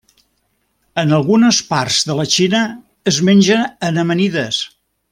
En 1.01 1.13
algunes 1.17 1.59
parts 1.73 1.99
de 2.11 2.15
la 2.21 2.25
Xina 2.37 2.63
es 3.13 3.23
menja 3.31 3.61
en 3.91 4.05
amanides. 4.07 4.65